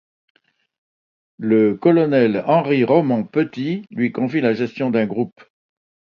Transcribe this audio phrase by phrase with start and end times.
[1.37, 5.39] Le colonel Henri Romans-Petit lui confie la gestion d'un groupe.